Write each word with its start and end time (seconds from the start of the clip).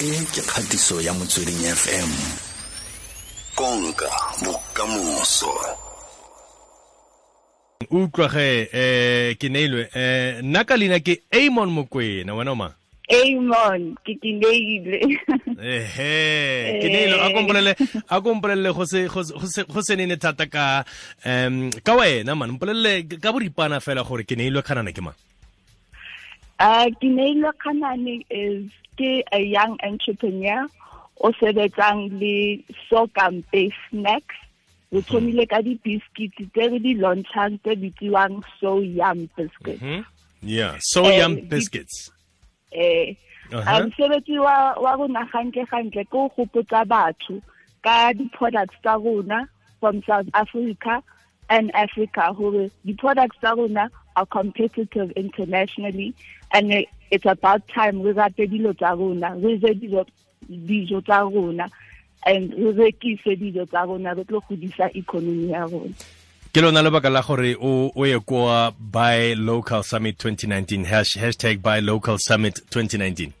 e 0.00 0.24
ke 0.32 0.40
kgatiso 0.40 1.00
ya 1.00 1.12
motsweding 1.12 1.60
fm 1.76 2.10
konka 3.54 4.08
bokamoso. 4.44 5.52
Utlwa 7.90 8.28
ge 8.28 8.68
eh 8.72 9.36
ke 9.36 9.48
neilwe 9.52 9.90
eh 9.92 10.40
nna 10.42 10.64
ka 10.64 10.76
leina 10.76 11.00
ke 11.04 11.20
amon 11.28 11.68
mokwena 11.68 12.34
wena 12.34 12.52
oma 12.52 12.74
Amon, 13.10 13.96
ke 14.06 14.14
kineile. 14.22 15.04
ehe 15.60 16.80
ke 16.80 16.88
neilwe 16.88 17.20
a 17.20 17.28
kompolele 17.36 17.76
a 18.08 18.20
kompolele 18.20 18.72
go 18.72 18.84
se 18.86 19.04
go 19.04 19.22
se 19.22 19.64
go 19.68 19.82
se 19.82 19.96
nene 19.96 20.16
thata 20.16 20.46
ka 20.46 20.84
em 21.24 21.68
ka 21.84 21.92
wena 21.92 22.34
man. 22.34 22.56
Mpolele 22.56 23.04
ka 23.20 23.32
boripana 23.32 23.84
fela 23.84 24.00
gore 24.02 24.24
ke 24.24 24.32
neilwe 24.32 24.62
khanana 24.62 24.96
ke 24.96 25.04
mang 25.04 25.18
Uh, 26.60 26.90
Keneiloe 27.00 27.52
Kganane 27.64 28.26
is 28.28 28.70
a 29.32 29.40
young 29.42 29.78
entrepreneur 29.82 30.66
o 31.22 31.32
sebetsang 31.32 32.20
le 32.20 32.62
sorghum 32.88 33.42
based 33.50 33.74
snacks. 33.90 34.36
Re 34.92 35.00
thomile 35.08 35.46
ka 35.48 35.60
di 35.64 35.74
biscuits 35.80 36.36
tse 36.52 36.68
re 36.68 36.78
di 36.78 36.94
launchang 37.00 37.56
tse 37.64 37.76
bitsiwang 37.80 38.42
So 38.60 38.80
Yhum 38.80 39.28
biscuits. 39.36 39.80
hmm 39.80 40.00
yeah 40.42 40.76
so 40.80 41.04
Eh, 41.04 41.18
yum 41.20 41.48
biscuits 41.48 42.10
Eh, 42.72 43.14
Aha. 43.52 43.78
a 43.78 43.82
mosebetsi 43.86 44.36
wa 44.40 44.74
wa 44.80 44.92
rona 45.00 45.24
gantle 45.32 45.64
gantle 45.70 46.04
ke 46.04 46.10
go 46.10 46.28
gopotsa 46.36 46.84
batho 46.84 47.40
ka 47.82 48.12
di-products 48.12 48.76
tsa 48.82 48.98
rona 49.00 49.48
from 49.80 50.02
South 50.04 50.28
Africa 50.34 51.02
and 51.50 51.74
Africa 51.74 52.34
di-products 52.86 53.36
tsa 53.38 53.54
rona 53.56 53.90
are 54.16 54.26
competitive 54.26 55.10
internationally 55.16 56.14
and 56.52 56.86
it's 57.10 57.26
about 57.26 57.66
time 57.68 58.02
re 58.02 58.12
rate 58.12 58.46
dilo 58.46 58.72
tsa 58.72 58.94
rona 58.94 59.34
re 59.34 59.58
je 59.58 59.74
dijo 59.74 60.06
dijo 60.48 61.02
tsa 61.04 61.20
rona 61.26 61.68
and 62.26 62.54
re 62.54 62.72
rekise 62.72 63.36
dijo 63.36 63.66
tsa 63.66 63.84
rona 63.84 64.14
re 64.14 64.24
tlo 64.24 64.40
godisa 64.48 64.88
economy 64.94 65.50
ya 65.50 65.66
rona. 65.66 65.94
Ke 66.52 66.62
lona 66.62 66.82
lebaka 66.82 67.10
la 67.10 67.22
gore 67.22 67.56
o 67.60 67.92
o 67.94 68.04
ye 68.06 68.18
kwa 68.20 68.72
buy 68.78 69.34
local 69.34 69.82
summit 69.82 70.16
2019 70.18 70.84
hash, 70.84 71.16
hashtag 71.18 71.62
buy 71.62 71.80
local 71.80 72.18
summit 72.18 72.62
2019 72.70 73.32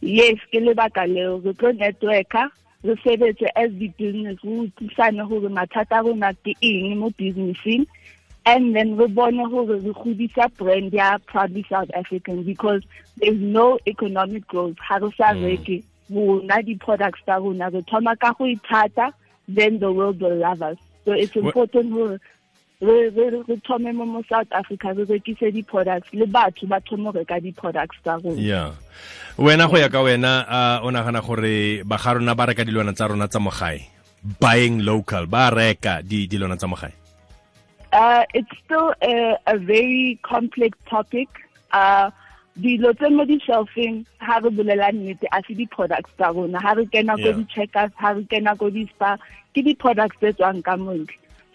yes 0.00 0.38
ke 0.50 0.60
lebaka 0.60 1.06
leo 1.06 1.38
re 1.44 1.52
tlo 1.54 1.72
networka 1.72 2.50
re 2.84 2.94
sebetse 3.02 3.46
as 3.56 3.70
di-business 3.72 4.38
re 4.44 4.70
utlwisane 4.70 5.28
gore 5.28 5.48
mathata 5.48 5.98
a 5.98 6.02
rona 6.02 6.32
ke 6.34 6.54
eng 6.62 6.98
mo 6.98 7.10
businessing. 7.10 7.86
And 8.46 8.74
then 8.74 8.96
re 8.96 9.06
bone 9.06 9.42
gore 9.50 9.76
re 9.76 9.92
godisa 9.92 10.54
brand 10.56 10.92
ya 10.92 11.18
proudly 11.26 11.66
south 11.68 11.90
african 11.94 12.44
because 12.44 12.82
there's 13.16 13.38
no 13.38 13.78
economic 13.86 14.46
growth. 14.46 14.76
Ga 14.88 14.96
re 14.96 15.10
sa 15.16 15.34
mm. 15.34 15.42
reke 15.42 15.84
rona 16.10 16.62
di-products 16.62 17.20
tsa 17.24 17.40
rona. 17.40 17.70
Re 17.70 17.82
thoma 17.82 18.16
ka 18.16 18.32
go 18.32 18.44
ithata 18.44 19.12
then 19.48 19.78
the 19.78 19.90
world 19.92 20.20
will 20.20 20.36
love 20.36 20.62
us. 20.62 20.78
So 21.04 21.12
it's 21.12 21.34
important 21.34 21.92
gore 21.92 22.20
re 22.80 23.08
re 23.08 23.42
re 23.42 23.62
thome 23.66 23.92
mo 23.92 24.06
mo 24.06 24.22
south 24.30 24.52
africa 24.52 24.94
re 24.94 25.04
rekise 25.04 25.52
di-products 25.52 26.14
le 26.14 26.26
batho 26.26 26.68
ba 26.68 26.80
thome 26.80 27.10
go 27.10 27.10
reka 27.10 27.40
di-products 27.40 27.98
tsa 28.04 28.20
rona. 28.22 28.40
Yeah 28.40 28.72
wena 29.38 29.70
go 29.70 29.78
ya 29.78 29.88
ka 29.88 30.02
wena 30.02 30.42
uh, 30.50 30.86
o 30.86 30.90
nagana 30.90 31.22
gore 31.22 31.86
ba 31.86 31.96
ga 31.96 32.18
rona 32.18 32.34
ba 32.34 32.46
reka 32.50 32.66
dilwana 32.66 32.92
tsa 32.92 33.06
rona 33.06 33.30
tsa 33.30 33.38
mogae 33.38 33.86
buying 34.42 34.82
local 34.82 35.26
ba 35.30 35.50
reka 35.54 36.02
di 36.02 36.26
dilwana 36.26 36.58
tsa 36.58 36.66
mogae? 36.66 36.90
Uh, 37.92 38.26
it's 38.34 38.50
still 38.64 38.92
a, 39.00 39.38
a 39.46 39.56
very 39.56 40.18
complex 40.26 40.76
topic. 40.90 41.28
Uh, 41.72 42.10
dilo 42.58 42.90
tse 42.98 43.08
mo 43.14 43.22
di-shelfing 43.24 44.02
ga 44.18 44.42
re 44.42 44.50
bolela 44.50 44.90
nnete 44.90 45.30
a 45.30 45.38
se 45.46 45.54
di-products 45.54 46.10
tsa 46.18 46.34
rona. 46.34 46.58
Ga 46.58 46.74
re 46.74 46.84
kena 46.90 47.14
ko 47.14 47.30
di-checkers 47.38 47.94
ga 47.94 48.10
re 48.18 48.26
kena 48.26 48.58
ko 48.58 48.66
di-spa 48.74 49.14
ke 49.54 49.62
di-products 49.62 50.18
tse 50.18 50.34
tswang 50.34 50.58
ka 50.66 50.74
montle 50.74 51.14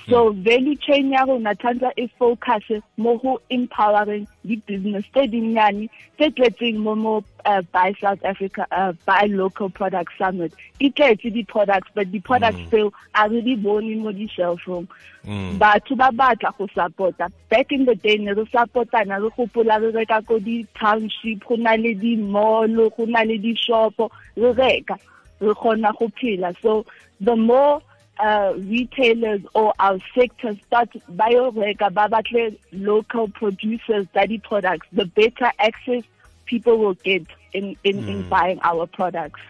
so 0.10 0.32
value 0.32 0.76
chain 0.76 1.12
ya 1.12 1.26
rona 1.26 1.56
tshwanetse 1.56 1.92
e 1.96 2.08
focus 2.20 2.64
mo 2.98 3.18
go 3.18 3.40
empowering 3.50 4.28
di-business 4.46 5.06
tse 5.14 5.28
dinnyane 5.28 5.90
tse 6.18 6.30
tletseng 6.32 6.78
mo 6.78 6.96
mo 6.96 7.24
uh, 7.46 7.62
buy 7.72 7.94
south 8.02 8.24
africa 8.26 8.68
uh, 8.72 8.92
buy 9.06 9.26
local 9.30 9.70
product 9.70 10.12
summit 10.18 10.52
di 10.80 10.90
tletse 10.92 11.32
di-products 11.32 11.90
but 11.96 12.12
di-products 12.12 12.60
tseo 12.70 12.92
a 13.16 13.28
re 13.30 13.42
di 13.42 13.56
bone 13.56 13.96
mo 13.96 14.12
di-shelfong. 14.12 14.88
Mm. 15.24 15.58
batho 15.58 15.96
ba 15.96 16.12
batla 16.12 16.52
go 16.58 16.68
support-a. 16.76 17.32
Back 17.50 17.72
in 17.72 17.86
the 17.86 17.96
day 17.96 18.18
ne 18.18 18.34
re 18.34 18.46
support-ana 18.52 19.22
re 19.22 19.30
gopola 19.30 19.80
re 19.80 19.92
reka 19.92 20.22
ko 20.28 20.40
di-township 20.40 21.48
go 21.48 21.56
na 21.56 21.76
le 21.76 21.94
di-mall 21.94 22.90
go 22.90 23.06
na 23.06 23.22
le 23.24 23.38
di-shopo 23.38 24.12
re 24.36 24.52
reka 24.52 25.00
re 25.40 25.54
kgona 25.56 25.96
go 25.98 26.12
phela. 26.20 26.54
So 26.62 26.86
the 27.22 27.38
more 27.38 27.82
uh, 28.20 28.54
retailers 28.58 29.42
or 29.54 29.74
our 29.80 30.00
sector 30.16 30.56
start 30.68 30.90
ba 31.10 31.26
yo 31.32 31.52
reka 31.52 31.90
ba 31.90 32.08
batle 32.08 32.58
local 32.72 33.28
producers 33.28 34.06
tsa 34.14 34.28
di-products. 34.28 34.88
The 34.94 35.06
better 35.06 35.52
access 35.60 36.04
people 36.46 36.78
will 36.78 36.94
get 36.96 37.26
in, 37.54 37.76
in, 37.84 38.08
in 38.08 38.30
buying 38.30 38.60
our 38.64 38.86
products. 38.88 39.42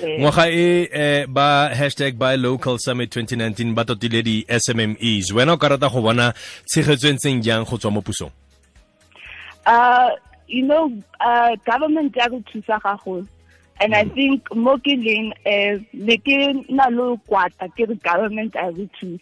Ngwaga 0.00 0.48
e 0.48 0.88
eh, 0.92 1.26
ba 1.26 1.70
hashtag 1.74 2.16
buy 2.16 2.36
local 2.36 2.78
summit 2.78 3.10
2019 3.10 3.74
ba 3.74 3.84
totile 3.84 4.22
di 4.22 4.44
smmes 4.48 5.32
wena 5.34 5.52
o 5.52 5.56
ka 5.56 5.68
rata 5.68 5.90
go 5.90 6.00
bona 6.00 6.32
tshegetso 6.64 7.10
e 7.10 7.12
ntseng 7.12 7.42
jang 7.42 7.64
go 7.66 7.76
tswa 7.76 7.92
mo 7.92 8.00
pusong? 8.00 8.30
Uh 9.66 10.10
you 10.46 10.62
know 10.62 10.88
uh 11.20 11.52
government 11.66 12.16
ya 12.16 12.28
go 12.28 12.40
thusa 12.48 12.78
gagolo 12.80 13.26
and 13.80 13.94
i 13.94 14.04
think 14.04 14.54
mo 14.54 14.76
ke 14.78 14.96
leng 15.06 15.32
eh 15.44 15.78
le 15.92 16.16
ke 16.18 16.40
na 16.68 16.88
lo 16.88 17.16
kwata 17.28 17.68
ke 17.76 17.88
re 17.88 17.96
government 18.10 18.54
a 18.56 18.70
re 18.70 18.88
thusa 18.98 19.20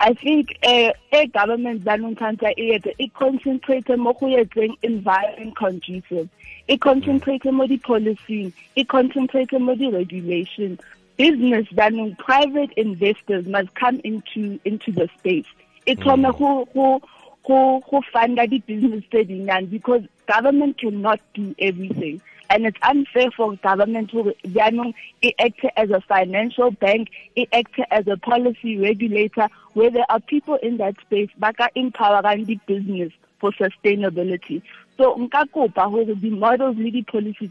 i 0.00 0.12
think 0.14 0.54
eh 0.62 0.92
e 1.12 1.26
government 1.26 1.84
ba 1.84 1.96
nong 1.96 2.16
tshwanetse 2.16 2.54
e 2.56 2.70
etse 2.76 2.94
e 2.98 3.08
concentrate 3.08 3.90
mo 3.96 4.12
go 4.12 4.30
etseng 4.44 4.74
environment 4.82 5.54
conducive 5.56 6.28
e 6.68 6.76
concentrate 6.78 7.44
mo 7.50 7.66
di-policing 7.66 8.52
e 8.76 8.84
concentrate 8.84 9.52
mo 9.58 9.74
di-regulation. 9.74 10.78
Business 11.16 11.66
banong 11.74 12.16
private 12.18 12.72
investors 12.76 13.46
must 13.46 13.74
come 13.74 14.00
into 14.04 14.58
into 14.64 14.90
the 14.92 15.08
space. 15.18 15.46
E 15.86 15.94
thome 15.94 16.22
go 16.22 16.64
go 16.72 17.02
go 17.44 17.82
go 17.90 18.02
funda 18.12 18.46
di-business 18.46 19.04
tse 19.10 19.24
dinyane 19.24 19.70
because 19.70 20.02
government 20.26 20.78
cannot 20.78 21.20
do 21.34 21.54
everything 21.58 22.20
and 22.52 22.66
it's 22.66 22.76
unfair 22.82 23.30
for 23.30 23.56
government 23.56 24.10
to 24.10 24.34
jaanong 24.44 24.92
e 25.22 25.32
act 25.38 25.64
as 25.76 25.90
a 25.90 26.00
financial 26.02 26.70
bank 26.70 27.08
e 27.34 27.46
act 27.52 27.80
as 27.90 28.06
a 28.06 28.16
policy 28.18 28.76
regulator 28.78 29.48
where 29.72 29.90
there 29.90 30.04
are 30.10 30.20
people 30.20 30.56
in 30.56 30.76
that 30.76 30.94
space 31.00 31.30
ba 31.38 31.52
ka 31.54 31.68
empowerang 31.74 32.44
di-business 32.46 33.10
for 33.40 33.52
sustainability. 33.52 34.60
So 34.98 35.16
nka 35.16 35.48
kopa 35.48 35.88
gore 35.90 36.14
di-models 36.14 36.76
le 36.76 36.90
di-policy 36.90 37.50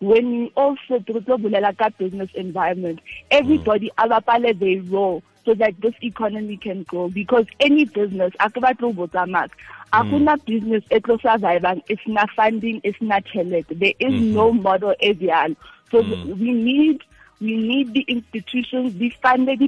when 0.00 0.30
we 0.30 0.52
also 0.54 1.00
tlo 1.00 1.40
bolela 1.40 1.72
ka 1.76 1.88
business 1.96 2.28
environment. 2.34 3.00
Everybody 3.30 3.90
a 3.96 4.06
bapale 4.06 4.52
their 4.58 4.82
role 4.82 5.22
so 5.44 5.54
that 5.54 5.80
this 5.80 5.94
economy 6.02 6.56
can 6.56 6.82
grow. 6.84 7.08
Because 7.08 7.46
any 7.60 7.84
business 7.84 8.32
a 8.40 8.50
ke 8.50 8.62
batle 8.64 8.94
go 8.94 9.06
botsa 9.06 9.28
maka 9.28 9.54
a 9.92 10.04
mm. 10.04 10.44
business 10.44 10.84
e 10.90 11.00
tlo 11.00 11.18
survivang 11.20 11.82
it's 11.88 12.06
not 12.06 12.30
funding 12.30 12.80
it's 12.84 13.00
not 13.00 13.24
talent 13.26 13.66
there 13.68 13.94
is 13.98 14.12
mm-hmm. 14.12 14.34
no 14.34 14.52
model 14.52 14.94
e 15.00 15.12
bjalo 15.12 15.56
so 15.90 16.02
mm. 16.02 16.38
we 16.38 16.52
need 16.52 17.02
we 17.40 17.56
need 17.56 17.92
the 17.92 18.04
institutions 18.08 18.94
the 18.94 19.12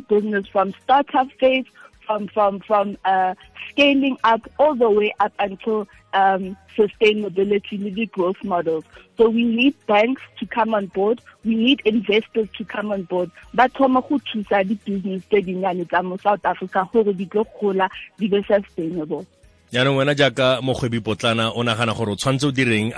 business 0.09 0.47
from 0.47 0.73
startup 0.85 1.29
phase 1.41 1.67
from 2.13 2.29
from 2.29 2.61
from 2.61 2.97
uh, 3.05 3.35
scaling 3.71 4.17
up 4.25 4.41
all 4.59 4.75
the 4.75 4.91
way 4.91 5.15
up 5.21 5.33
until 5.39 5.89
um, 6.13 6.57
sustainability 6.77 7.95
the 7.95 8.07
growth 8.07 8.43
models. 8.45 8.85
So 9.17 9.29
we 9.29 9.45
need 9.45 9.75
banks 9.87 10.23
to 10.39 10.47
come 10.47 10.75
on 10.75 10.87
board. 10.87 11.21
We 11.45 11.55
need 11.55 11.81
investors 11.85 12.49
to 12.59 12.65
come 12.65 12.93
on 12.93 13.05
board. 13.05 13.31
But 13.55 13.73
thoma 13.75 14.03
go 14.03 14.19
thusa 14.19 14.67
di 14.67 14.75
business 14.75 15.23
tse 15.25 15.43
dinnyane 15.43 16.21
South 16.21 16.45
Africa 16.45 16.89
gore 16.93 17.13
di 17.13 17.27
tlo 17.27 17.47
gola 17.61 17.89
be 18.19 18.29
sustainable. 18.29 19.27
Yaanong 19.73 19.97
wena 19.97 20.15
jaaka 20.15 20.61
mogwebi 20.63 21.01
potlana 21.01 21.51
o 21.57 21.63
nagana 21.65 21.95
gore 21.97 22.13
o 22.13 22.17
tshwanetse 22.17 22.47
o 22.47 22.53
direng 22.53 22.93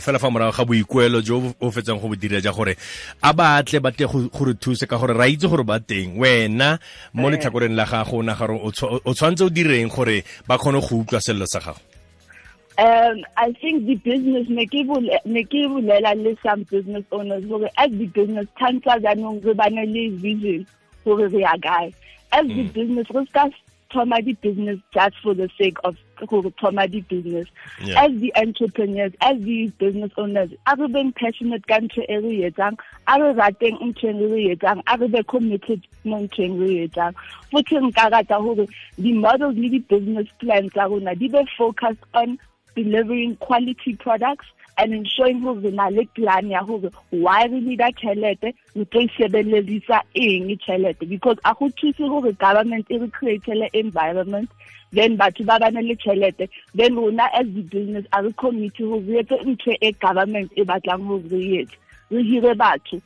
fela 0.00 0.18
fa 0.18 0.30
morago 0.30 0.56
ga 0.56 0.64
boikuelo 0.64 1.20
jo 1.20 1.52
o 1.60 1.70
fetsang 1.70 2.00
go 2.00 2.08
bo 2.08 2.16
dira 2.16 2.40
ja 2.40 2.52
gore 2.52 2.76
a 3.22 3.32
batle 3.32 3.80
ba 3.80 3.92
tle 3.92 4.06
go 4.08 4.44
re 4.44 4.54
thuse 4.54 4.86
ka 4.88 4.96
gore 4.96 5.12
ra 5.12 5.28
itse 5.28 5.44
gore 5.48 5.64
ba 5.64 5.78
teng. 5.80 6.16
Wena 6.18 6.78
mo 7.12 7.28
letlhakoreng 7.28 7.76
la 7.76 7.84
gago 7.84 8.18
o 8.18 8.22
nagare 8.22 8.56
o 8.56 8.70
tshwa- 8.72 9.00
o 9.04 9.12
tshwanetse 9.12 9.44
o 9.44 9.50
direng 9.50 9.92
gore 9.92 10.24
ba 10.48 10.56
kgone 10.56 10.80
go 10.80 11.04
utlwa 11.04 11.20
selelo 11.20 11.46
sa 11.46 11.60
gago? 11.60 11.76
Um, 12.76 13.22
I 13.36 13.52
think 13.60 13.86
the 13.86 13.94
business 13.94 14.48
ne 14.48 14.66
ke 14.66 14.82
bole- 14.88 15.20
ne 15.26 15.44
ke 15.44 15.68
bolela 15.68 16.16
le 16.16 16.34
some 16.42 16.64
business 16.64 17.04
owners 17.12 17.44
gore 17.44 17.68
as 17.76 17.90
the 17.92 18.06
business 18.06 18.46
tshwanetse 18.56 18.96
jaanong 19.04 19.44
re 19.44 19.52
bane 19.52 19.84
le 19.92 20.08
vision 20.16 20.64
gore 21.04 21.28
re 21.28 21.40
ya 21.44 21.52
kae. 21.60 21.92
As 22.32 22.46
the 22.48 22.62
business 22.72 23.06
re 23.14 23.24
ska 23.28 23.46
thoma 23.94 24.20
di-business 24.20 24.78
just 24.92 25.14
for 25.22 25.34
the 25.34 25.48
sake 25.56 25.78
of 25.84 25.96
go 26.28 26.42
thoma 26.60 26.86
di-business 26.90 27.46
as 27.96 28.10
the 28.20 28.32
entrepreneurs 28.36 29.12
as 29.20 29.40
the 29.42 29.68
business 29.78 30.10
owners 30.16 30.50
a 30.66 30.76
re 30.76 30.88
beng 30.94 31.12
passionate 31.20 31.66
ka 31.66 31.78
ntho 31.84 32.02
e 32.08 32.16
re 32.24 32.32
etsang 32.50 32.76
a 33.06 33.18
re 33.22 33.30
rateng 33.40 33.78
ntho 33.88 34.10
e 34.10 34.26
re 34.32 34.40
e 34.46 34.56
etsang 34.56 34.82
a 34.86 34.98
re 34.98 35.08
be 35.14 35.22
committed 35.34 35.86
mo 36.04 36.18
nthong 36.26 36.58
re 36.60 36.70
e 36.74 36.88
etsang. 36.88 37.14
Futhi 37.52 37.78
nka 37.86 38.10
rata 38.16 38.40
gore 38.42 38.66
di-models 38.98 39.56
le 39.56 39.68
di-business 39.76 40.28
plans 40.40 40.72
tsa 40.72 40.90
rona 40.90 41.14
di 41.14 41.28
be 41.28 41.46
focused 41.56 42.04
on 42.14 42.38
delivering 42.74 43.36
quality 43.36 43.94
products 43.94 44.46
and 44.78 44.92
ensuring 44.94 45.40
gore 45.42 45.60
re 45.60 45.70
na 45.70 45.88
le 45.88 46.04
plan 46.14 46.50
ya 46.50 46.62
gore 46.64 46.90
why 47.10 47.44
re 47.44 47.60
need 47.60 47.80
a 47.80 47.90
tšhelete 47.92 48.48
re 48.76 48.84
tlo 48.84 49.00
isebeledisa 49.06 50.00
eng 50.14 50.50
tšhelete 50.56 51.08
because 51.08 51.38
a 51.44 51.54
go 51.54 51.68
thuse 51.80 51.96
gore 51.98 52.32
government 52.32 52.86
e 52.90 52.98
re 52.98 53.08
createle 53.08 53.68
environment 53.72 54.50
then 54.92 55.16
batho 55.16 55.44
ba 55.46 55.58
bane 55.58 55.80
le 55.82 55.96
tšhelete 55.96 56.48
then 56.74 56.94
rona 56.96 57.28
as 57.34 57.46
di-business 57.46 58.06
a 58.12 58.22
re 58.22 58.32
commit 58.32 58.76
gore 58.78 59.00
re 59.08 59.22
etse 59.22 59.36
ntho 59.44 59.76
e 59.80 59.92
government 59.92 60.50
e 60.56 60.64
batlang 60.64 61.06
gore 61.08 61.28
re 61.30 61.62
etse 61.62 61.76
re 62.10 62.22
hire 62.30 62.54
batho 62.54 63.00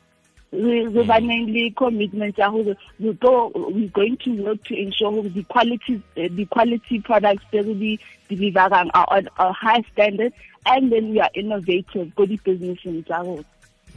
re 0.51 0.85
re 0.87 1.03
baneng 1.03 1.53
le 1.53 1.69
commitment 1.71 2.37
ya 2.37 2.49
gore 2.49 2.75
we 2.99 3.13
go 3.13 3.51
we 3.71 3.87
going 3.89 4.17
to 4.17 4.31
work 4.43 4.63
to 4.63 4.73
ensure 4.75 5.11
gore 5.11 5.29
the 5.29 5.43
quality 5.43 6.01
eh, 6.17 6.27
the 6.31 6.45
quality 6.45 6.99
products 6.99 7.45
that 7.51 7.65
re 7.65 7.73
di 7.73 7.99
deliverang 8.29 8.89
are 8.93 9.05
on 9.11 9.29
a 9.37 9.53
high 9.53 9.83
standard 9.93 10.33
and 10.65 10.91
then 10.91 11.09
we 11.11 11.19
are 11.19 11.29
innovative 11.35 12.15
go 12.15 12.25
di-businesseng 12.25 13.05
tsa 13.05 13.21
rona. 13.21 13.43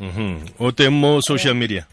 Mhm. 0.01 0.61
o 0.61 0.71
teng 0.71 0.93
mo 0.93 1.21
social 1.21 1.55
media? 1.55 1.87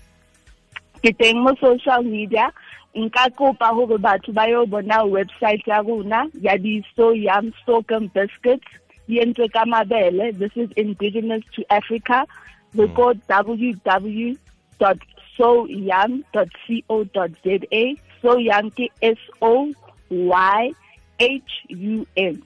Ke 1.03 1.15
teng 1.15 1.39
mo 1.39 1.55
social 1.55 2.03
media. 2.03 2.51
Nka 2.95 3.31
kopa 3.37 3.71
gore 3.71 3.97
batho 3.97 4.33
ba 4.33 4.49
yo 4.49 4.65
bona 4.65 5.07
website 5.07 5.63
ya 5.67 5.79
rona 5.79 6.27
ya 6.41 6.57
di-So 6.57 7.13
Yhum 7.15 7.53
sorghum 7.65 8.11
biscuits. 8.11 8.67
Entswe 9.07 9.49
ka 9.51 9.63
mabele. 9.65 10.35
This 10.37 10.51
is 10.55 10.69
indigenous 10.75 11.43
to 11.55 11.63
africa. 11.71 12.27
We 12.75 12.85
go 12.87 13.13
www 13.27 14.37
soyam 15.37 16.23
co 16.33 17.03
dot 17.13 17.31
za 17.43 17.57
so 18.21 18.35
ke 18.75 18.89
s 19.01 19.17
o 19.41 19.71
y 20.09 20.71
h 21.19 21.51
u 21.69 22.05
n. 22.15 22.41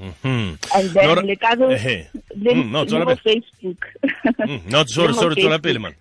Mhm. 0.00 0.56
and 0.74 0.90
then 0.94 1.06
Nora- 1.08 1.22
le 1.22 1.36
ka 1.36 1.54
re- 1.54 1.74
Ehe. 1.76 2.06
le 2.36 2.54
Mm, 2.54 2.70
no, 2.70 2.82
le 2.84 3.04
mo 3.04 3.16
facebook. 3.16 3.86
Mm, 4.38 4.70
no 4.70 4.84
sorry 4.86 5.08
Le 5.08 5.14
sorry 5.14 5.34
tswela 5.36 5.58
pele 5.62 5.78
man. 5.78 5.94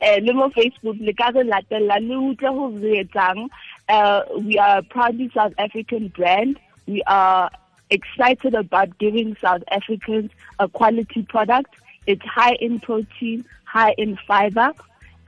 Eh 0.00 0.18
le 0.20 0.32
mo 0.34 0.50
Facebook 0.50 0.96
le 1.00 1.12
ka 1.14 1.30
re 1.34 1.44
latella 1.44 1.98
le 2.00 2.14
utlwe 2.16 2.50
ho 2.52 2.70
etsang. 3.02 3.48
Uh 3.88 4.20
we 4.42 4.58
are 4.58 4.78
a 4.78 4.82
proudly 4.82 5.30
South 5.34 5.54
African 5.58 6.08
brand. 6.08 6.58
We 6.86 7.02
are 7.06 7.50
excited 7.90 8.54
about 8.54 8.98
giving 8.98 9.36
South 9.40 9.62
Africans 9.70 10.30
a 10.58 10.68
quality 10.68 11.22
product 11.22 11.72
it's 12.06 12.24
high 12.26 12.56
in 12.60 12.80
protein 12.80 13.44
high 13.64 13.94
in 13.98 14.16
fiber 14.26 14.72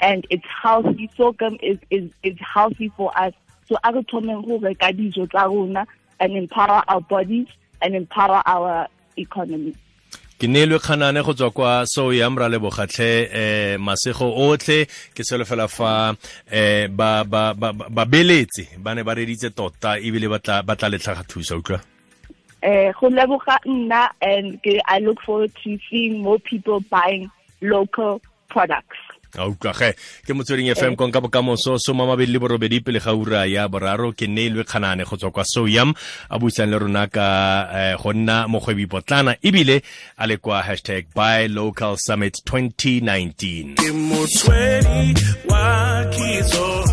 and 0.00 0.26
it's 0.30 0.46
healthy. 0.62 1.10
Sorghum 1.16 1.58
is 1.62 1.78
is 1.90 2.10
is 2.22 2.36
healthy 2.38 2.88
for 2.96 3.10
us. 3.18 3.32
So 3.68 3.76
a 3.82 3.92
re 3.92 4.02
thomeng 4.02 4.44
ho 4.46 4.58
reka 4.58 4.92
dijo 4.92 5.28
tsa 5.30 5.48
rona 5.48 5.86
and 6.20 6.36
empower 6.36 6.82
our 6.88 7.00
bodies 7.00 7.48
and 7.82 7.94
empower 7.94 8.42
our 8.46 8.86
economy. 9.16 9.74
Ke 10.38 10.46
neelwe 10.52 10.78
kganane 10.78 11.24
go 11.24 11.32
tswa 11.32 11.50
kwa 11.50 11.84
So 11.86 12.10
Yhum 12.12 12.36
ra 12.38 12.48
lebogatlhe 12.48 13.28
eh 13.32 13.78
masego 13.78 14.28
otlhe. 14.36 14.86
Ke 15.14 15.24
solofela 15.24 15.66
fa 15.68 16.14
eh 16.52 16.88
ba 16.88 17.24
ba 17.24 17.54
ba 17.54 17.72
ba- 17.72 17.88
ba 17.88 18.94
ne 18.94 19.02
ba 19.02 19.14
reditse 19.14 19.50
tota 19.56 19.96
ebile 19.98 20.28
ba 20.28 20.38
tla 20.76 20.88
letlhaga 20.92 21.24
thusa 21.24 21.56
utlwa 21.56 21.80
eh 22.66 22.92
go 22.98 23.08
leboga 23.08 23.58
nna 23.64 24.10
and 24.20 24.62
ke 24.62 24.80
I 24.86 24.98
look 24.98 25.20
forward 25.22 25.52
to 25.62 25.78
seeing 25.88 26.22
more 26.22 26.38
people 26.38 26.80
buying 26.90 27.30
local 27.62 28.20
products. 28.48 28.98
a 29.38 29.44
utlwa 29.44 29.72
ge 29.76 29.90
ke 30.26 30.32
motsweding 30.32 30.70
fm 30.74 30.96
konka 30.96 31.20
bokamoso 31.20 31.76
soma 31.78 32.06
mabedi 32.06 32.32
le 32.32 32.38
borobedi 32.38 32.80
pele 32.80 33.00
ga 33.00 33.12
ura 33.14 33.44
ya 33.46 33.68
boraro 33.68 34.12
ke 34.12 34.26
neelwe 34.26 34.64
kganane 34.64 35.04
go 35.04 35.16
tswa 35.16 35.30
kwa 35.30 35.44
soyam. 35.44 35.94
A 36.30 36.38
buisang 36.38 36.70
le 36.70 36.78
rona 36.78 37.06
ka 37.06 37.26
eh, 37.74 37.96
go 38.00 38.12
nna 38.12 38.48
mogwebi 38.48 38.86
potlana 38.86 39.36
ebile 39.42 39.82
a 40.18 40.26
le 40.26 40.36
kwa 40.36 40.62
hashtag 40.62 41.06
by 41.14 41.46
local 41.46 41.96
summit 41.96 42.40
2019 42.46 43.76
ke 43.76 43.92
motswedi 43.92 45.20
wa 45.48 46.04
kitso 46.10 46.85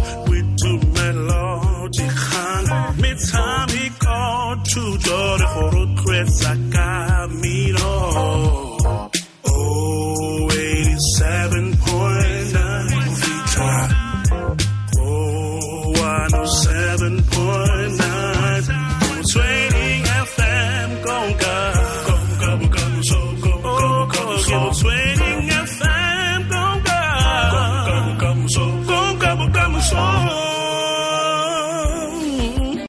thuto 4.74 5.38
le 5.38 5.46
go 5.54 5.70
rotloetsa 5.74 6.52
kamino 6.74 7.86
oh 7.86 7.93